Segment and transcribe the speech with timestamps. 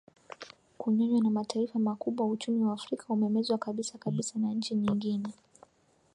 [0.77, 5.33] kunyonywa na mataifa makubwa Uchumi wa Afrika umemezwa kabisa kabisa na nchi nyingine